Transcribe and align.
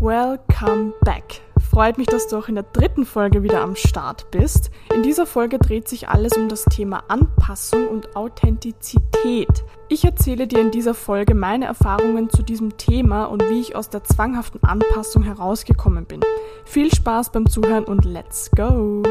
Welcome 0.00 0.92
back. 1.00 1.40
Freut 1.58 1.98
mich, 1.98 2.06
dass 2.06 2.28
du 2.28 2.36
auch 2.36 2.48
in 2.48 2.54
der 2.54 2.62
dritten 2.62 3.04
Folge 3.04 3.42
wieder 3.42 3.62
am 3.62 3.74
Start 3.74 4.30
bist. 4.30 4.70
In 4.94 5.02
dieser 5.02 5.26
Folge 5.26 5.58
dreht 5.58 5.88
sich 5.88 6.08
alles 6.08 6.34
um 6.34 6.48
das 6.48 6.64
Thema 6.66 7.02
Anpassung 7.08 7.88
und 7.88 8.14
Authentizität. 8.14 9.64
Ich 9.88 10.04
erzähle 10.04 10.46
dir 10.46 10.60
in 10.60 10.70
dieser 10.70 10.94
Folge 10.94 11.34
meine 11.34 11.64
Erfahrungen 11.64 12.30
zu 12.30 12.44
diesem 12.44 12.76
Thema 12.76 13.24
und 13.24 13.42
wie 13.50 13.58
ich 13.58 13.74
aus 13.74 13.90
der 13.90 14.04
zwanghaften 14.04 14.62
Anpassung 14.62 15.24
herausgekommen 15.24 16.04
bin. 16.04 16.20
Viel 16.64 16.94
Spaß 16.94 17.32
beim 17.32 17.48
Zuhören 17.48 17.84
und 17.84 18.04
let's 18.04 18.52
go! 18.52 19.02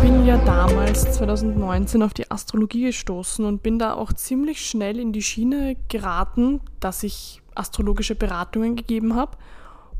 Bin 0.00 0.26
ja 0.26 0.36
damals 0.38 1.12
2019 1.16 2.02
auf 2.02 2.14
die 2.14 2.30
Astrologie 2.30 2.82
gestoßen 2.82 3.44
und 3.44 3.62
bin 3.62 3.78
da 3.78 3.94
auch 3.94 4.12
ziemlich 4.12 4.66
schnell 4.66 4.98
in 4.98 5.12
die 5.12 5.22
Schiene 5.22 5.76
geraten, 5.88 6.60
dass 6.80 7.02
ich 7.02 7.42
astrologische 7.54 8.14
Beratungen 8.14 8.76
gegeben 8.76 9.14
habe 9.14 9.36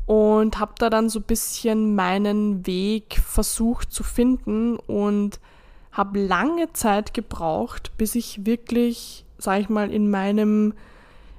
und 0.05 0.59
habe 0.59 0.73
da 0.77 0.89
dann 0.89 1.09
so 1.09 1.19
ein 1.19 1.23
bisschen 1.23 1.95
meinen 1.95 2.65
Weg 2.65 3.19
versucht 3.25 3.91
zu 3.91 4.03
finden 4.03 4.77
und 4.77 5.39
habe 5.91 6.19
lange 6.19 6.71
Zeit 6.73 7.13
gebraucht, 7.13 7.91
bis 7.97 8.15
ich 8.15 8.45
wirklich, 8.45 9.25
sag 9.37 9.59
ich 9.59 9.69
mal, 9.69 9.91
in 9.91 10.09
meinem, 10.09 10.73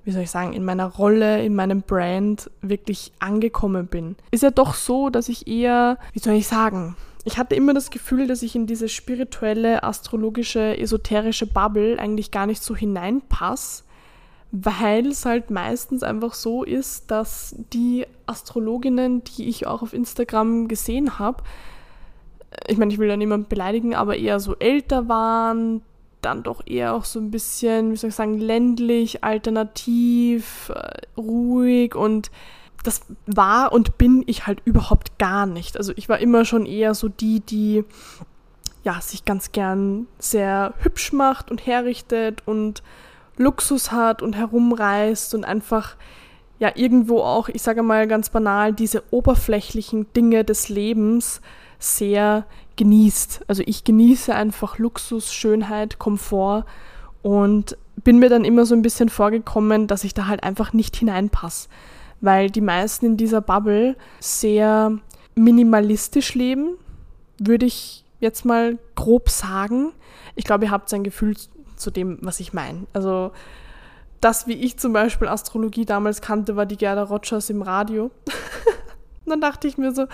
wie 0.04 0.10
soll 0.10 0.22
ich 0.22 0.30
sagen, 0.30 0.52
in 0.52 0.64
meiner 0.64 0.86
Rolle, 0.86 1.44
in 1.44 1.54
meinem 1.54 1.82
Brand 1.82 2.50
wirklich 2.60 3.12
angekommen 3.20 3.86
bin. 3.86 4.16
Ist 4.30 4.42
ja 4.42 4.50
doch 4.50 4.74
so, 4.74 5.10
dass 5.10 5.28
ich 5.28 5.46
eher, 5.46 5.98
wie 6.12 6.18
soll 6.18 6.34
ich 6.34 6.48
sagen, 6.48 6.96
ich 7.24 7.38
hatte 7.38 7.54
immer 7.54 7.74
das 7.74 7.90
Gefühl, 7.90 8.26
dass 8.26 8.42
ich 8.42 8.54
in 8.54 8.66
diese 8.66 8.88
spirituelle, 8.88 9.82
astrologische, 9.82 10.78
esoterische 10.78 11.46
Bubble 11.46 11.98
eigentlich 11.98 12.30
gar 12.30 12.46
nicht 12.46 12.62
so 12.62 12.76
hineinpasse, 12.76 13.84
weil 14.50 15.08
es 15.08 15.24
halt 15.24 15.50
meistens 15.50 16.02
einfach 16.02 16.34
so 16.34 16.64
ist, 16.64 17.10
dass 17.10 17.54
die 17.72 18.06
Astrologinnen, 18.26 19.24
die 19.24 19.48
ich 19.48 19.66
auch 19.66 19.82
auf 19.82 19.92
Instagram 19.92 20.68
gesehen 20.68 21.18
habe, 21.18 21.42
ich 22.66 22.78
meine, 22.78 22.92
ich 22.92 22.98
will 22.98 23.08
ja 23.08 23.16
niemanden 23.16 23.48
beleidigen, 23.48 23.94
aber 23.94 24.16
eher 24.16 24.40
so 24.40 24.56
älter 24.56 25.08
waren, 25.08 25.82
dann 26.22 26.42
doch 26.42 26.66
eher 26.66 26.94
auch 26.94 27.04
so 27.04 27.20
ein 27.20 27.30
bisschen, 27.30 27.92
wie 27.92 27.96
soll 27.96 28.08
ich 28.08 28.16
sagen, 28.16 28.38
ländlich, 28.38 29.22
alternativ, 29.22 30.72
äh, 30.74 31.20
ruhig 31.20 31.94
und 31.94 32.30
das 32.84 33.02
war 33.26 33.72
und 33.72 33.98
bin 33.98 34.22
ich 34.26 34.46
halt 34.46 34.60
überhaupt 34.64 35.18
gar 35.18 35.46
nicht. 35.46 35.76
Also 35.76 35.92
ich 35.96 36.08
war 36.08 36.18
immer 36.18 36.44
schon 36.44 36.66
eher 36.66 36.94
so 36.94 37.08
die, 37.08 37.40
die 37.40 37.84
ja, 38.84 39.00
sich 39.00 39.24
ganz 39.24 39.52
gern 39.52 40.06
sehr 40.18 40.74
hübsch 40.78 41.12
macht 41.12 41.50
und 41.50 41.66
herrichtet 41.66 42.42
und 42.46 42.82
Luxus 43.36 43.92
hat 43.92 44.22
und 44.22 44.36
herumreist 44.36 45.34
und 45.34 45.44
einfach 45.44 45.96
ja 46.58 46.72
irgendwo 46.74 47.20
auch, 47.20 47.48
ich 47.48 47.62
sage 47.62 47.82
mal 47.82 48.06
ganz 48.08 48.30
banal, 48.30 48.72
diese 48.72 49.02
oberflächlichen 49.10 50.12
Dinge 50.12 50.44
des 50.44 50.68
Lebens 50.68 51.40
sehr 51.78 52.46
genießt. 52.76 53.42
Also 53.46 53.62
ich 53.66 53.84
genieße 53.84 54.34
einfach 54.34 54.78
Luxus, 54.78 55.32
Schönheit, 55.32 55.98
Komfort 55.98 56.64
und 57.22 57.76
bin 57.96 58.18
mir 58.18 58.28
dann 58.28 58.44
immer 58.44 58.64
so 58.64 58.74
ein 58.74 58.82
bisschen 58.82 59.08
vorgekommen, 59.08 59.86
dass 59.86 60.04
ich 60.04 60.14
da 60.14 60.26
halt 60.26 60.42
einfach 60.42 60.72
nicht 60.72 60.96
hineinpasse 60.96 61.68
weil 62.20 62.50
die 62.50 62.60
meisten 62.60 63.06
in 63.06 63.16
dieser 63.16 63.40
Bubble 63.40 63.96
sehr 64.20 64.98
minimalistisch 65.34 66.34
leben, 66.34 66.76
würde 67.38 67.66
ich 67.66 68.04
jetzt 68.20 68.44
mal 68.44 68.78
grob 68.96 69.30
sagen. 69.30 69.92
Ich 70.34 70.44
glaube, 70.44 70.66
ihr 70.66 70.70
habt 70.70 70.92
ein 70.92 71.04
Gefühl 71.04 71.36
zu 71.76 71.90
dem, 71.90 72.18
was 72.22 72.40
ich 72.40 72.52
meine. 72.52 72.86
Also 72.92 73.30
das, 74.20 74.46
wie 74.46 74.54
ich 74.54 74.78
zum 74.78 74.92
Beispiel 74.92 75.28
Astrologie 75.28 75.84
damals 75.84 76.20
kannte, 76.20 76.56
war 76.56 76.66
die 76.66 76.76
Gerda 76.76 77.04
Rogers 77.04 77.50
im 77.50 77.62
Radio. 77.62 78.10
Dann 79.26 79.40
dachte 79.40 79.68
ich 79.68 79.76
mir 79.76 79.92
so, 79.92 80.06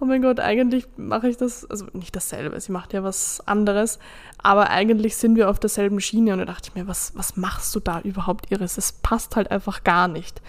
oh 0.00 0.04
mein 0.04 0.22
Gott, 0.22 0.38
eigentlich 0.38 0.86
mache 0.96 1.28
ich 1.28 1.36
das, 1.36 1.68
also 1.70 1.86
nicht 1.92 2.14
dasselbe, 2.14 2.60
sie 2.60 2.72
macht 2.72 2.92
ja 2.92 3.02
was 3.02 3.40
anderes, 3.46 3.98
aber 4.38 4.68
eigentlich 4.68 5.16
sind 5.16 5.34
wir 5.36 5.48
auf 5.48 5.58
derselben 5.58 6.00
Schiene. 6.00 6.34
Und 6.34 6.40
da 6.40 6.44
dachte 6.44 6.68
ich 6.68 6.74
mir, 6.74 6.86
was, 6.86 7.12
was 7.16 7.36
machst 7.36 7.74
du 7.74 7.80
da 7.80 8.00
überhaupt 8.00 8.50
Irres? 8.50 8.78
Es 8.78 8.92
passt 8.92 9.34
halt 9.34 9.50
einfach 9.50 9.82
gar 9.82 10.08
nicht. 10.08 10.42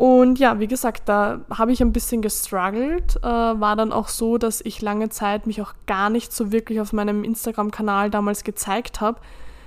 Und 0.00 0.38
ja, 0.38 0.58
wie 0.58 0.66
gesagt, 0.66 1.10
da 1.10 1.42
habe 1.50 1.72
ich 1.72 1.82
ein 1.82 1.92
bisschen 1.92 2.22
gestruggelt. 2.22 3.16
Äh, 3.16 3.26
war 3.26 3.76
dann 3.76 3.92
auch 3.92 4.08
so, 4.08 4.38
dass 4.38 4.62
ich 4.62 4.80
lange 4.80 5.10
Zeit 5.10 5.46
mich 5.46 5.60
auch 5.60 5.74
gar 5.86 6.08
nicht 6.08 6.32
so 6.32 6.52
wirklich 6.52 6.80
auf 6.80 6.94
meinem 6.94 7.22
Instagram-Kanal 7.22 8.08
damals 8.08 8.42
gezeigt 8.42 9.02
habe, 9.02 9.20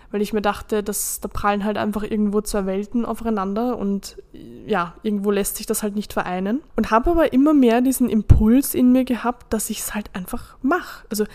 weil 0.09 0.23
ich 0.23 0.33
mir 0.33 0.41
dachte, 0.41 0.81
dass 0.81 1.19
da 1.19 1.27
prallen 1.27 1.63
halt 1.63 1.77
einfach 1.77 2.01
irgendwo 2.01 2.41
zwei 2.41 2.65
Welten 2.65 3.05
aufeinander 3.05 3.77
und 3.77 4.17
ja, 4.65 4.95
irgendwo 5.03 5.29
lässt 5.29 5.57
sich 5.57 5.67
das 5.67 5.83
halt 5.83 5.93
nicht 5.93 6.13
vereinen. 6.13 6.63
Und 6.75 6.89
habe 6.89 7.11
aber 7.11 7.31
immer 7.31 7.53
mehr 7.53 7.81
diesen 7.81 8.09
Impuls 8.09 8.73
in 8.73 8.91
mir 8.91 9.05
gehabt, 9.05 9.53
dass 9.53 9.69
ich 9.69 9.81
es 9.81 9.93
halt 9.93 10.09
einfach 10.15 10.57
mache. 10.63 11.05
Also 11.11 11.25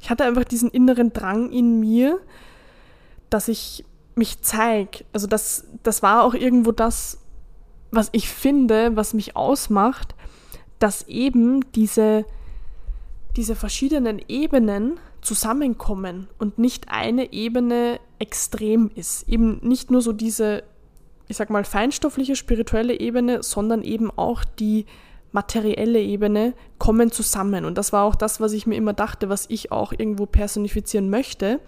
ich 0.00 0.08
hatte 0.08 0.24
einfach 0.24 0.44
diesen 0.44 0.70
inneren 0.70 1.12
Drang 1.12 1.52
in 1.52 1.78
mir, 1.78 2.20
dass 3.28 3.48
ich 3.48 3.84
mich 4.14 4.40
zeige. 4.40 5.04
Also 5.12 5.26
das, 5.26 5.66
das 5.82 6.02
war 6.02 6.24
auch 6.24 6.32
irgendwo 6.32 6.72
das, 6.72 7.18
was 7.96 8.10
ich 8.12 8.28
finde, 8.28 8.94
was 8.94 9.14
mich 9.14 9.34
ausmacht, 9.36 10.14
dass 10.78 11.08
eben 11.08 11.72
diese, 11.72 12.24
diese 13.36 13.56
verschiedenen 13.56 14.20
Ebenen 14.28 15.00
zusammenkommen 15.22 16.28
und 16.38 16.58
nicht 16.58 16.88
eine 16.88 17.32
Ebene 17.32 17.98
extrem 18.18 18.90
ist. 18.94 19.28
Eben 19.28 19.58
nicht 19.62 19.90
nur 19.90 20.02
so 20.02 20.12
diese, 20.12 20.62
ich 21.26 21.36
sag 21.36 21.50
mal, 21.50 21.64
feinstoffliche, 21.64 22.36
spirituelle 22.36 23.00
Ebene, 23.00 23.42
sondern 23.42 23.82
eben 23.82 24.10
auch 24.10 24.44
die 24.44 24.86
materielle 25.32 26.00
Ebene 26.00 26.54
kommen 26.78 27.10
zusammen. 27.10 27.64
Und 27.64 27.76
das 27.76 27.92
war 27.92 28.04
auch 28.04 28.14
das, 28.14 28.40
was 28.40 28.52
ich 28.52 28.66
mir 28.66 28.76
immer 28.76 28.92
dachte, 28.92 29.28
was 29.28 29.46
ich 29.48 29.72
auch 29.72 29.92
irgendwo 29.92 30.26
personifizieren 30.26 31.10
möchte. 31.10 31.60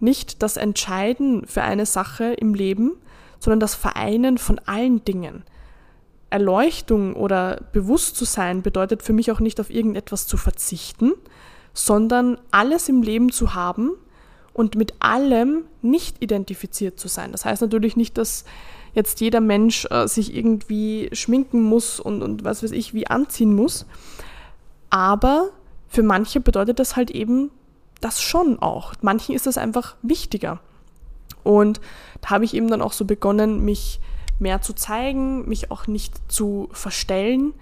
Nicht 0.00 0.42
das 0.42 0.56
Entscheiden 0.56 1.46
für 1.46 1.62
eine 1.62 1.86
Sache 1.86 2.34
im 2.34 2.54
Leben, 2.54 2.96
sondern 3.38 3.60
das 3.60 3.74
Vereinen 3.74 4.38
von 4.38 4.58
allen 4.66 5.04
Dingen. 5.04 5.44
Erleuchtung 6.30 7.14
oder 7.14 7.62
bewusst 7.72 8.16
zu 8.16 8.24
sein 8.24 8.62
bedeutet 8.62 9.02
für 9.02 9.12
mich 9.12 9.30
auch 9.30 9.40
nicht 9.40 9.60
auf 9.60 9.70
irgendetwas 9.70 10.26
zu 10.26 10.36
verzichten, 10.36 11.12
sondern 11.72 12.38
alles 12.50 12.88
im 12.88 13.02
Leben 13.02 13.30
zu 13.30 13.54
haben 13.54 13.92
und 14.52 14.74
mit 14.74 14.94
allem 14.98 15.64
nicht 15.82 16.22
identifiziert 16.22 16.98
zu 16.98 17.08
sein. 17.08 17.32
Das 17.32 17.44
heißt 17.44 17.62
natürlich 17.62 17.96
nicht, 17.96 18.18
dass 18.18 18.44
jetzt 18.94 19.20
jeder 19.20 19.40
Mensch 19.40 19.86
äh, 19.90 20.08
sich 20.08 20.34
irgendwie 20.34 21.10
schminken 21.12 21.62
muss 21.62 22.00
und, 22.00 22.22
und 22.22 22.44
was 22.44 22.62
weiß 22.62 22.72
ich 22.72 22.94
wie 22.94 23.06
anziehen 23.06 23.54
muss. 23.54 23.86
Aber 24.88 25.50
für 25.88 26.02
manche 26.02 26.40
bedeutet 26.40 26.78
das 26.78 26.96
halt 26.96 27.10
eben 27.10 27.50
das 28.00 28.22
schon 28.22 28.58
auch. 28.58 28.94
Manchen 29.02 29.34
ist 29.34 29.46
das 29.46 29.58
einfach 29.58 29.96
wichtiger. 30.02 30.60
Und 31.44 31.80
da 32.22 32.30
habe 32.30 32.44
ich 32.44 32.54
eben 32.54 32.68
dann 32.68 32.82
auch 32.82 32.92
so 32.92 33.04
begonnen, 33.04 33.64
mich 33.64 34.00
mehr 34.38 34.60
zu 34.62 34.74
zeigen, 34.74 35.48
mich 35.48 35.70
auch 35.70 35.86
nicht 35.86 36.30
zu 36.30 36.68
verstellen 36.72 37.54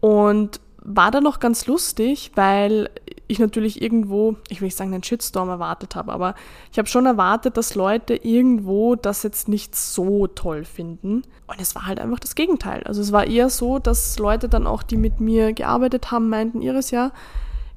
und 0.00 0.60
war 0.82 1.10
dann 1.10 1.24
noch 1.24 1.40
ganz 1.40 1.66
lustig, 1.66 2.32
weil 2.34 2.88
ich 3.26 3.38
natürlich 3.38 3.82
irgendwo, 3.82 4.36
ich 4.48 4.60
will 4.60 4.66
nicht 4.66 4.76
sagen, 4.76 4.92
einen 4.92 5.02
Shitstorm 5.02 5.48
erwartet 5.48 5.94
habe, 5.94 6.12
aber 6.12 6.34
ich 6.72 6.78
habe 6.78 6.88
schon 6.88 7.06
erwartet, 7.06 7.56
dass 7.56 7.74
Leute 7.74 8.14
irgendwo 8.14 8.96
das 8.96 9.22
jetzt 9.22 9.48
nicht 9.48 9.76
so 9.76 10.26
toll 10.26 10.64
finden. 10.64 11.22
Und 11.46 11.60
es 11.60 11.74
war 11.74 11.86
halt 11.86 12.00
einfach 12.00 12.18
das 12.18 12.34
Gegenteil. 12.34 12.82
Also 12.84 13.02
es 13.02 13.12
war 13.12 13.26
eher 13.26 13.50
so, 13.50 13.78
dass 13.78 14.18
Leute 14.18 14.48
dann 14.48 14.66
auch, 14.66 14.82
die 14.82 14.96
mit 14.96 15.20
mir 15.20 15.52
gearbeitet 15.52 16.10
haben, 16.10 16.28
meinten, 16.28 16.62
ihres 16.62 16.90
ja, 16.90 17.12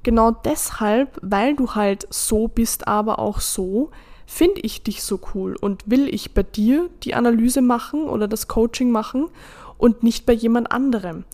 genau 0.01 0.31
deshalb, 0.31 1.19
weil 1.21 1.55
du 1.55 1.75
halt 1.75 2.07
so 2.09 2.47
bist, 2.47 2.87
aber 2.87 3.19
auch 3.19 3.39
so, 3.39 3.91
finde 4.25 4.61
ich 4.61 4.83
dich 4.83 5.03
so 5.03 5.19
cool 5.33 5.55
und 5.59 5.89
will 5.89 6.13
ich 6.13 6.33
bei 6.33 6.43
dir 6.43 6.89
die 7.03 7.13
Analyse 7.13 7.61
machen 7.61 8.03
oder 8.03 8.27
das 8.27 8.47
Coaching 8.47 8.91
machen 8.91 9.29
und 9.77 10.03
nicht 10.03 10.25
bei 10.25 10.33
jemand 10.33 10.71
anderem. 10.71 11.25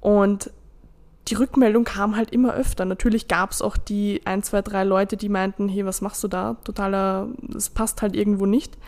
Und 0.00 0.50
die 1.28 1.34
Rückmeldung 1.34 1.84
kam 1.84 2.16
halt 2.16 2.30
immer 2.30 2.54
öfter. 2.54 2.84
Natürlich 2.84 3.26
gab 3.26 3.50
es 3.50 3.62
auch 3.62 3.76
die 3.76 4.20
ein, 4.24 4.42
zwei, 4.42 4.62
drei 4.62 4.84
Leute, 4.84 5.16
die 5.16 5.28
meinten, 5.28 5.68
hey, 5.68 5.84
was 5.84 6.00
machst 6.00 6.22
du 6.22 6.28
da? 6.28 6.54
Totaler, 6.62 7.28
das 7.42 7.70
passt 7.70 8.02
halt 8.02 8.14
irgendwo 8.14 8.46
nicht, 8.46 8.78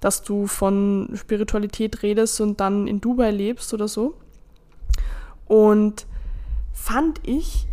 dass 0.00 0.22
du 0.22 0.46
von 0.46 1.10
Spiritualität 1.14 2.02
redest 2.02 2.40
und 2.40 2.60
dann 2.60 2.86
in 2.86 3.00
Dubai 3.00 3.30
lebst 3.30 3.74
oder 3.74 3.88
so. 3.88 4.14
Und 5.46 6.06
fand 6.72 7.20
ich 7.22 7.66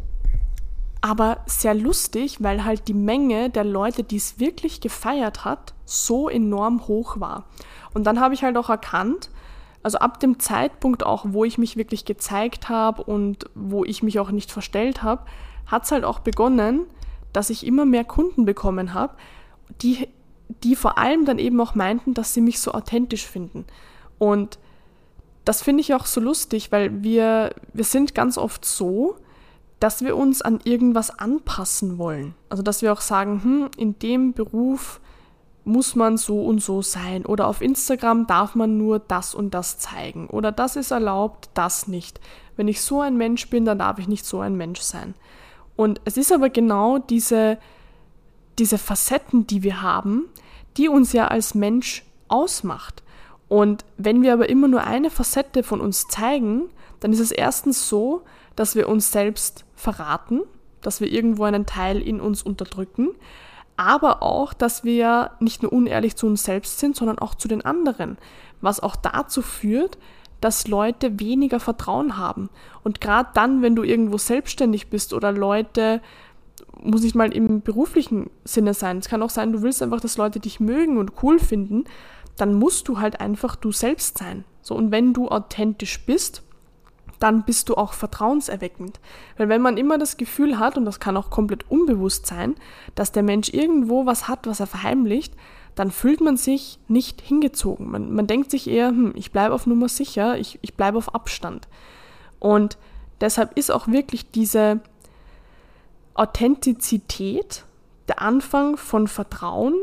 aber 1.01 1.39
sehr 1.47 1.73
lustig, 1.73 2.43
weil 2.43 2.63
halt 2.63 2.87
die 2.87 2.93
Menge 2.93 3.49
der 3.49 3.63
Leute, 3.63 4.03
die 4.03 4.17
es 4.17 4.39
wirklich 4.39 4.81
gefeiert 4.81 5.43
hat, 5.43 5.73
so 5.85 6.29
enorm 6.29 6.87
hoch 6.87 7.19
war. 7.19 7.45
Und 7.93 8.05
dann 8.05 8.19
habe 8.19 8.35
ich 8.35 8.43
halt 8.43 8.55
auch 8.55 8.69
erkannt, 8.69 9.31
also 9.83 9.97
ab 9.97 10.19
dem 10.19 10.39
Zeitpunkt 10.39 11.03
auch, 11.03 11.25
wo 11.29 11.43
ich 11.43 11.57
mich 11.57 11.75
wirklich 11.75 12.05
gezeigt 12.05 12.69
habe 12.69 13.03
und 13.03 13.49
wo 13.55 13.83
ich 13.83 14.03
mich 14.03 14.19
auch 14.19 14.29
nicht 14.29 14.51
verstellt 14.51 15.01
habe, 15.01 15.25
hat 15.65 15.85
es 15.85 15.91
halt 15.91 16.03
auch 16.03 16.19
begonnen, 16.19 16.85
dass 17.33 17.49
ich 17.49 17.65
immer 17.65 17.85
mehr 17.85 18.03
Kunden 18.03 18.45
bekommen 18.45 18.93
habe, 18.93 19.15
die, 19.81 20.07
die 20.63 20.75
vor 20.75 20.99
allem 20.99 21.25
dann 21.25 21.39
eben 21.39 21.59
auch 21.61 21.73
meinten, 21.73 22.13
dass 22.13 22.33
sie 22.33 22.41
mich 22.41 22.59
so 22.59 22.73
authentisch 22.73 23.25
finden. 23.25 23.65
Und 24.19 24.59
das 25.45 25.63
finde 25.63 25.81
ich 25.81 25.95
auch 25.95 26.05
so 26.05 26.21
lustig, 26.21 26.71
weil 26.71 27.03
wir, 27.03 27.55
wir 27.73 27.85
sind 27.85 28.13
ganz 28.13 28.37
oft 28.37 28.65
so, 28.65 29.15
dass 29.81 30.03
wir 30.03 30.15
uns 30.15 30.43
an 30.43 30.59
irgendwas 30.63 31.09
anpassen 31.09 31.97
wollen. 31.97 32.35
Also 32.49 32.61
dass 32.61 32.83
wir 32.83 32.93
auch 32.93 33.01
sagen, 33.01 33.43
hm, 33.43 33.69
in 33.77 33.97
dem 33.97 34.31
Beruf 34.31 35.01
muss 35.63 35.95
man 35.95 36.17
so 36.17 36.43
und 36.43 36.61
so 36.61 36.83
sein 36.83 37.25
oder 37.25 37.47
auf 37.47 37.61
Instagram 37.61 38.27
darf 38.27 38.53
man 38.53 38.77
nur 38.77 38.99
das 38.99 39.33
und 39.33 39.53
das 39.53 39.79
zeigen 39.79 40.27
oder 40.27 40.51
das 40.51 40.75
ist 40.75 40.91
erlaubt, 40.91 41.49
das 41.55 41.87
nicht. 41.87 42.19
Wenn 42.55 42.67
ich 42.67 42.81
so 42.81 43.01
ein 43.01 43.17
Mensch 43.17 43.49
bin, 43.49 43.65
dann 43.65 43.79
darf 43.79 43.97
ich 43.97 44.07
nicht 44.07 44.25
so 44.25 44.39
ein 44.39 44.55
Mensch 44.55 44.81
sein. 44.81 45.15
Und 45.75 45.99
es 46.05 46.15
ist 46.15 46.31
aber 46.31 46.49
genau 46.49 46.99
diese, 46.99 47.57
diese 48.59 48.77
Facetten, 48.77 49.47
die 49.47 49.63
wir 49.63 49.81
haben, 49.81 50.25
die 50.77 50.89
uns 50.89 51.11
ja 51.11 51.27
als 51.27 51.55
Mensch 51.55 52.05
ausmacht. 52.27 53.01
Und 53.51 53.83
wenn 53.97 54.21
wir 54.21 54.31
aber 54.31 54.47
immer 54.47 54.69
nur 54.69 54.85
eine 54.85 55.09
Facette 55.09 55.61
von 55.63 55.81
uns 55.81 56.07
zeigen, 56.07 56.69
dann 57.01 57.11
ist 57.11 57.19
es 57.19 57.33
erstens 57.33 57.89
so, 57.89 58.21
dass 58.55 58.75
wir 58.75 58.87
uns 58.87 59.11
selbst 59.11 59.65
verraten, 59.75 60.43
dass 60.79 61.01
wir 61.01 61.11
irgendwo 61.11 61.43
einen 61.43 61.65
Teil 61.65 62.01
in 62.01 62.21
uns 62.21 62.43
unterdrücken, 62.43 63.09
aber 63.75 64.23
auch, 64.23 64.53
dass 64.53 64.85
wir 64.85 65.31
nicht 65.41 65.63
nur 65.63 65.73
unehrlich 65.73 66.15
zu 66.15 66.27
uns 66.27 66.45
selbst 66.45 66.79
sind, 66.79 66.95
sondern 66.95 67.19
auch 67.19 67.35
zu 67.35 67.49
den 67.49 67.65
anderen, 67.65 68.17
was 68.61 68.79
auch 68.79 68.95
dazu 68.95 69.41
führt, 69.41 69.97
dass 70.39 70.69
Leute 70.69 71.19
weniger 71.19 71.59
Vertrauen 71.59 72.17
haben. 72.17 72.49
Und 72.85 73.01
gerade 73.01 73.31
dann, 73.33 73.61
wenn 73.61 73.75
du 73.75 73.83
irgendwo 73.83 74.17
selbstständig 74.17 74.89
bist 74.89 75.13
oder 75.13 75.33
Leute, 75.33 76.01
muss 76.81 77.03
nicht 77.03 77.15
mal 77.15 77.33
im 77.33 77.59
beruflichen 77.59 78.29
Sinne 78.45 78.73
sein, 78.73 78.99
es 78.99 79.09
kann 79.09 79.21
auch 79.21 79.29
sein, 79.29 79.51
du 79.51 79.61
willst 79.61 79.83
einfach, 79.83 79.99
dass 79.99 80.15
Leute 80.15 80.39
dich 80.39 80.61
mögen 80.61 80.97
und 80.97 81.21
cool 81.21 81.37
finden, 81.37 81.83
dann 82.37 82.53
musst 82.53 82.87
du 82.87 82.99
halt 82.99 83.19
einfach 83.19 83.55
du 83.55 83.71
selbst 83.71 84.17
sein. 84.17 84.45
So, 84.61 84.75
und 84.75 84.91
wenn 84.91 85.13
du 85.13 85.29
authentisch 85.29 86.05
bist, 86.05 86.43
dann 87.19 87.43
bist 87.43 87.69
du 87.69 87.75
auch 87.75 87.93
vertrauenserweckend. 87.93 88.99
Weil 89.37 89.47
wenn 89.47 89.61
man 89.61 89.77
immer 89.77 89.97
das 89.97 90.17
Gefühl 90.17 90.57
hat, 90.57 90.77
und 90.77 90.85
das 90.85 90.99
kann 90.99 91.17
auch 91.17 91.29
komplett 91.29 91.69
unbewusst 91.69 92.25
sein, 92.25 92.55
dass 92.95 93.11
der 93.11 93.23
Mensch 93.23 93.49
irgendwo 93.49 94.05
was 94.05 94.27
hat, 94.27 94.47
was 94.47 94.59
er 94.59 94.67
verheimlicht, 94.67 95.35
dann 95.75 95.91
fühlt 95.91 96.19
man 96.19 96.35
sich 96.35 96.79
nicht 96.87 97.21
hingezogen. 97.21 97.89
Man, 97.89 98.11
man 98.11 98.27
denkt 98.27 98.51
sich 98.51 98.67
eher, 98.67 98.89
hm, 98.89 99.13
ich 99.15 99.31
bleibe 99.31 99.53
auf 99.53 99.67
Nummer 99.67 99.87
sicher, 99.87 100.37
ich, 100.37 100.59
ich 100.61 100.75
bleibe 100.75 100.97
auf 100.97 101.13
Abstand. 101.13 101.67
Und 102.39 102.77
deshalb 103.21 103.57
ist 103.57 103.71
auch 103.71 103.87
wirklich 103.87 104.31
diese 104.31 104.81
Authentizität 106.13 107.65
der 108.07 108.21
Anfang 108.21 108.77
von 108.77 109.07
Vertrauen 109.07 109.75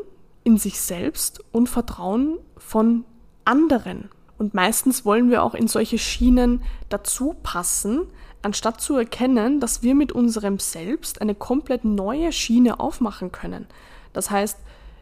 in 0.48 0.56
sich 0.56 0.80
selbst 0.80 1.44
und 1.52 1.68
Vertrauen 1.68 2.38
von 2.56 3.04
anderen. 3.44 4.08
Und 4.38 4.54
meistens 4.54 5.04
wollen 5.04 5.30
wir 5.30 5.42
auch 5.42 5.54
in 5.54 5.68
solche 5.68 5.98
Schienen 5.98 6.62
dazu 6.88 7.36
passen, 7.42 8.06
anstatt 8.40 8.80
zu 8.80 8.96
erkennen, 8.96 9.60
dass 9.60 9.82
wir 9.82 9.94
mit 9.94 10.10
unserem 10.10 10.58
Selbst 10.58 11.20
eine 11.20 11.34
komplett 11.34 11.84
neue 11.84 12.32
Schiene 12.32 12.80
aufmachen 12.80 13.30
können. 13.30 13.66
Das 14.14 14.30
heißt, 14.30 14.56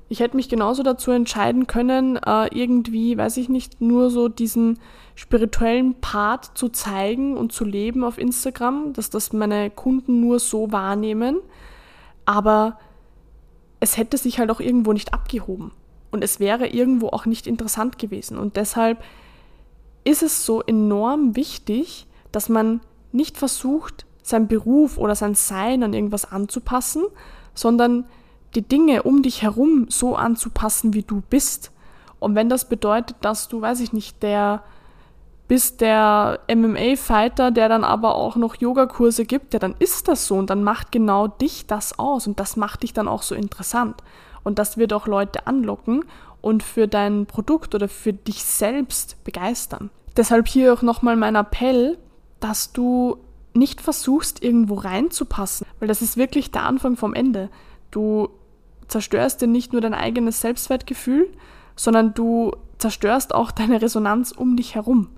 ich 0.08 0.18
hätte 0.18 0.34
mich 0.34 0.48
genauso 0.48 0.82
dazu 0.82 1.12
entscheiden 1.12 1.68
können, 1.68 2.16
äh, 2.16 2.48
irgendwie, 2.52 3.16
weiß 3.16 3.36
ich 3.36 3.48
nicht, 3.48 3.80
nur 3.80 4.10
so 4.10 4.28
diesen 4.28 4.80
spirituellen 5.14 5.94
Part 6.00 6.58
zu 6.58 6.70
zeigen 6.70 7.36
und 7.36 7.52
zu 7.52 7.64
leben 7.64 8.02
auf 8.02 8.18
Instagram, 8.18 8.94
dass 8.94 9.10
das 9.10 9.32
meine 9.32 9.70
Kunden 9.70 10.20
nur 10.20 10.40
so 10.40 10.72
wahrnehmen. 10.72 11.38
Aber 12.24 12.78
es 13.86 13.96
hätte 13.96 14.18
sich 14.18 14.40
halt 14.40 14.50
auch 14.50 14.58
irgendwo 14.58 14.92
nicht 14.92 15.14
abgehoben. 15.14 15.70
Und 16.10 16.24
es 16.24 16.40
wäre 16.40 16.66
irgendwo 16.66 17.08
auch 17.08 17.24
nicht 17.24 17.46
interessant 17.46 17.98
gewesen. 17.98 18.36
Und 18.36 18.56
deshalb 18.56 19.02
ist 20.02 20.24
es 20.24 20.44
so 20.44 20.60
enorm 20.60 21.36
wichtig, 21.36 22.08
dass 22.32 22.48
man 22.48 22.80
nicht 23.12 23.38
versucht, 23.38 24.04
sein 24.22 24.48
Beruf 24.48 24.98
oder 24.98 25.14
sein 25.14 25.36
Sein 25.36 25.84
an 25.84 25.94
irgendwas 25.94 26.30
anzupassen, 26.30 27.04
sondern 27.54 28.06
die 28.56 28.62
Dinge 28.62 29.04
um 29.04 29.22
dich 29.22 29.42
herum 29.42 29.86
so 29.88 30.16
anzupassen, 30.16 30.92
wie 30.92 31.02
du 31.02 31.22
bist. 31.30 31.70
Und 32.18 32.34
wenn 32.34 32.48
das 32.48 32.68
bedeutet, 32.68 33.16
dass 33.20 33.46
du, 33.46 33.60
weiß 33.60 33.78
ich 33.78 33.92
nicht, 33.92 34.20
der 34.24 34.64
bist 35.48 35.80
der 35.80 36.40
MMA-Fighter, 36.52 37.50
der 37.50 37.68
dann 37.68 37.84
aber 37.84 38.16
auch 38.16 38.36
noch 38.36 38.56
Yogakurse 38.56 39.24
gibt, 39.24 39.54
ja, 39.54 39.60
dann 39.60 39.76
ist 39.78 40.08
das 40.08 40.26
so 40.26 40.36
und 40.36 40.50
dann 40.50 40.64
macht 40.64 40.90
genau 40.90 41.28
dich 41.28 41.66
das 41.66 41.98
aus 41.98 42.26
und 42.26 42.40
das 42.40 42.56
macht 42.56 42.82
dich 42.82 42.92
dann 42.92 43.08
auch 43.08 43.22
so 43.22 43.34
interessant. 43.34 44.02
Und 44.42 44.58
das 44.58 44.76
wird 44.76 44.92
auch 44.92 45.06
Leute 45.06 45.46
anlocken 45.46 46.04
und 46.40 46.62
für 46.62 46.88
dein 46.88 47.26
Produkt 47.26 47.74
oder 47.74 47.88
für 47.88 48.12
dich 48.12 48.44
selbst 48.44 49.22
begeistern. 49.24 49.90
Deshalb 50.16 50.48
hier 50.48 50.72
auch 50.72 50.82
nochmal 50.82 51.16
mein 51.16 51.34
Appell, 51.34 51.98
dass 52.40 52.72
du 52.72 53.18
nicht 53.54 53.80
versuchst, 53.80 54.42
irgendwo 54.42 54.74
reinzupassen, 54.74 55.66
weil 55.78 55.88
das 55.88 56.02
ist 56.02 56.16
wirklich 56.16 56.50
der 56.50 56.64
Anfang 56.64 56.96
vom 56.96 57.14
Ende. 57.14 57.48
Du 57.90 58.28
zerstörst 58.88 59.40
dir 59.40 59.48
nicht 59.48 59.72
nur 59.72 59.80
dein 59.80 59.94
eigenes 59.94 60.40
Selbstwertgefühl, 60.40 61.28
sondern 61.74 62.14
du 62.14 62.52
zerstörst 62.78 63.34
auch 63.34 63.50
deine 63.50 63.82
Resonanz 63.82 64.32
um 64.32 64.56
dich 64.56 64.74
herum. 64.74 65.08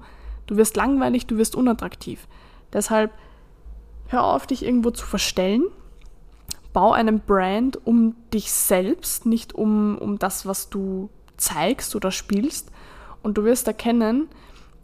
Du 0.49 0.57
wirst 0.57 0.77
langweilig, 0.77 1.27
du 1.27 1.37
wirst 1.37 1.55
unattraktiv. 1.55 2.27
Deshalb 2.73 3.13
hör 4.09 4.25
auf, 4.25 4.47
dich 4.47 4.65
irgendwo 4.65 4.91
zu 4.91 5.07
verstellen, 5.07 5.65
bau 6.73 6.93
einen 6.93 7.21
Brand 7.21 7.87
um 7.87 8.17
dich 8.33 8.51
selbst, 8.51 9.27
nicht 9.27 9.55
um, 9.55 9.97
um 9.99 10.19
das, 10.19 10.47
was 10.47 10.71
du 10.71 11.11
zeigst 11.37 11.95
oder 11.95 12.11
spielst. 12.11 12.71
Und 13.23 13.39
du 13.39 13.45
wirst 13.45 13.69
erkennen, 13.69 14.29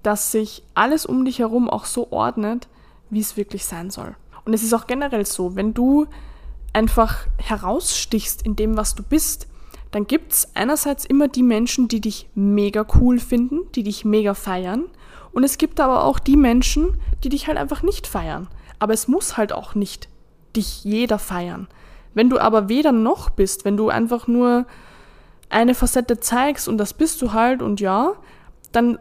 dass 0.02 0.30
sich 0.30 0.62
alles 0.74 1.06
um 1.06 1.24
dich 1.24 1.40
herum 1.40 1.68
auch 1.68 1.86
so 1.86 2.12
ordnet, 2.12 2.68
wie 3.10 3.20
es 3.20 3.36
wirklich 3.36 3.64
sein 3.64 3.90
soll. 3.90 4.14
Und 4.44 4.52
es 4.52 4.62
ist 4.62 4.74
auch 4.74 4.86
generell 4.86 5.24
so, 5.24 5.56
wenn 5.56 5.72
du 5.72 6.06
einfach 6.74 7.26
herausstichst 7.38 8.42
in 8.42 8.56
dem, 8.56 8.76
was 8.76 8.94
du 8.94 9.02
bist, 9.02 9.48
dann 9.90 10.06
gibt 10.06 10.32
es 10.32 10.48
einerseits 10.54 11.04
immer 11.04 11.28
die 11.28 11.44
Menschen, 11.44 11.88
die 11.88 12.00
dich 12.00 12.28
mega 12.34 12.84
cool 12.96 13.18
finden, 13.18 13.60
die 13.74 13.84
dich 13.84 14.04
mega 14.04 14.34
feiern. 14.34 14.86
Und 15.34 15.44
es 15.44 15.58
gibt 15.58 15.80
aber 15.80 16.04
auch 16.04 16.18
die 16.18 16.36
Menschen, 16.36 16.96
die 17.22 17.28
dich 17.28 17.48
halt 17.48 17.58
einfach 17.58 17.82
nicht 17.82 18.06
feiern. 18.06 18.48
Aber 18.78 18.94
es 18.94 19.08
muss 19.08 19.36
halt 19.36 19.52
auch 19.52 19.74
nicht 19.74 20.08
dich 20.56 20.84
jeder 20.84 21.18
feiern. 21.18 21.68
Wenn 22.14 22.30
du 22.30 22.38
aber 22.38 22.68
weder 22.68 22.92
noch 22.92 23.30
bist, 23.30 23.64
wenn 23.64 23.76
du 23.76 23.88
einfach 23.88 24.28
nur 24.28 24.66
eine 25.50 25.74
Facette 25.74 26.20
zeigst 26.20 26.68
und 26.68 26.78
das 26.78 26.94
bist 26.94 27.20
du 27.20 27.32
halt 27.32 27.60
und 27.60 27.80
ja, 27.80 28.12
dann 28.72 28.98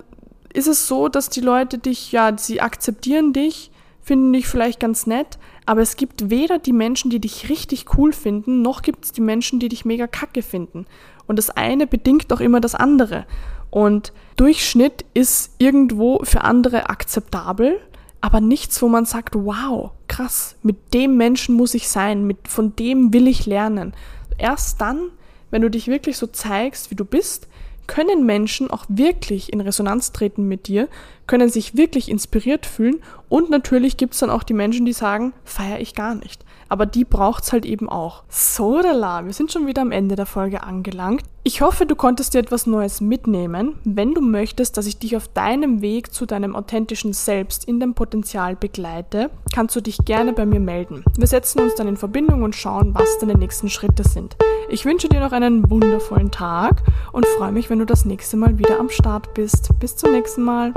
ist 0.51 0.67
es 0.67 0.87
so, 0.87 1.07
dass 1.07 1.29
die 1.29 1.41
Leute 1.41 1.77
dich, 1.77 2.11
ja, 2.11 2.35
sie 2.37 2.61
akzeptieren 2.61 3.33
dich, 3.33 3.71
finden 4.01 4.33
dich 4.33 4.47
vielleicht 4.47 4.79
ganz 4.79 5.07
nett, 5.07 5.37
aber 5.65 5.81
es 5.81 5.95
gibt 5.95 6.29
weder 6.29 6.59
die 6.59 6.73
Menschen, 6.73 7.09
die 7.09 7.19
dich 7.19 7.49
richtig 7.49 7.97
cool 7.97 8.13
finden, 8.13 8.61
noch 8.61 8.81
gibt 8.81 9.05
es 9.05 9.11
die 9.11 9.21
Menschen, 9.21 9.59
die 9.59 9.69
dich 9.69 9.85
mega 9.85 10.07
kacke 10.07 10.41
finden. 10.41 10.85
Und 11.25 11.37
das 11.37 11.49
eine 11.49 11.87
bedingt 11.87 12.31
auch 12.33 12.41
immer 12.41 12.59
das 12.59 12.75
andere. 12.75 13.25
Und 13.69 14.13
Durchschnitt 14.35 15.05
ist 15.13 15.55
irgendwo 15.57 16.19
für 16.23 16.41
andere 16.41 16.89
akzeptabel, 16.89 17.79
aber 18.21 18.39
nichts, 18.39 18.81
wo 18.81 18.87
man 18.87 19.05
sagt, 19.05 19.35
wow, 19.35 19.91
krass, 20.07 20.55
mit 20.63 20.93
dem 20.93 21.17
Menschen 21.17 21.55
muss 21.55 21.73
ich 21.73 21.89
sein, 21.89 22.25
mit, 22.25 22.47
von 22.47 22.75
dem 22.75 23.13
will 23.13 23.27
ich 23.27 23.45
lernen. 23.45 23.93
Erst 24.37 24.79
dann, 24.81 25.09
wenn 25.51 25.61
du 25.61 25.69
dich 25.69 25.87
wirklich 25.87 26.17
so 26.17 26.27
zeigst, 26.27 26.91
wie 26.91 26.95
du 26.95 27.05
bist, 27.05 27.47
können 27.87 28.25
Menschen 28.25 28.69
auch 28.71 28.85
wirklich 28.87 29.51
in 29.51 29.61
Resonanz 29.61 30.11
treten 30.11 30.47
mit 30.47 30.67
dir, 30.67 30.87
können 31.27 31.49
sich 31.49 31.77
wirklich 31.77 32.09
inspiriert 32.09 32.65
fühlen 32.65 33.01
und 33.29 33.49
natürlich 33.49 33.97
gibt 33.97 34.13
es 34.13 34.19
dann 34.19 34.29
auch 34.29 34.43
die 34.43 34.53
Menschen, 34.53 34.85
die 34.85 34.93
sagen, 34.93 35.33
feiere 35.43 35.79
ich 35.79 35.95
gar 35.95 36.15
nicht 36.15 36.43
aber 36.73 36.87
die 36.87 37.05
braucht 37.05 37.43
es 37.43 37.53
halt 37.53 37.67
eben 37.67 37.87
auch. 37.87 38.23
So, 38.29 38.79
la, 38.79 39.23
wir 39.23 39.33
sind 39.33 39.51
schon 39.51 39.67
wieder 39.67 39.83
am 39.83 39.91
Ende 39.91 40.15
der 40.15 40.25
Folge 40.25 40.63
angelangt. 40.63 41.21
Ich 41.43 41.61
hoffe, 41.61 41.85
du 41.85 41.95
konntest 41.95 42.33
dir 42.33 42.39
etwas 42.39 42.65
Neues 42.65 42.99
mitnehmen. 42.99 43.75
Wenn 43.83 44.15
du 44.15 44.21
möchtest, 44.21 44.75
dass 44.75 44.87
ich 44.87 44.97
dich 44.97 45.15
auf 45.15 45.27
deinem 45.27 45.83
Weg 45.83 46.11
zu 46.11 46.25
deinem 46.25 46.55
authentischen 46.55 47.13
Selbst 47.13 47.65
in 47.65 47.79
deinem 47.79 47.93
Potenzial 47.93 48.55
begleite, 48.55 49.29
kannst 49.53 49.75
du 49.75 49.81
dich 49.81 49.99
gerne 49.99 50.33
bei 50.33 50.47
mir 50.47 50.59
melden. 50.59 51.03
Wir 51.15 51.27
setzen 51.27 51.59
uns 51.59 51.75
dann 51.75 51.87
in 51.87 51.97
Verbindung 51.97 52.41
und 52.41 52.55
schauen, 52.55 52.95
was 52.95 53.19
deine 53.19 53.35
nächsten 53.35 53.69
Schritte 53.69 54.01
sind. 54.01 54.35
Ich 54.69 54.85
wünsche 54.85 55.09
dir 55.09 55.19
noch 55.19 55.31
einen 55.31 55.69
wundervollen 55.69 56.31
Tag 56.31 56.81
und 57.11 57.25
freue 57.25 57.51
mich, 57.51 57.69
wenn 57.69 57.79
du 57.79 57.85
das 57.85 58.05
nächste 58.05 58.37
Mal 58.37 58.57
wieder 58.57 58.79
am 58.79 58.89
Start 58.89 59.33
bist. 59.33 59.69
Bis 59.79 59.95
zum 59.95 60.11
nächsten 60.11 60.43
Mal. 60.43 60.73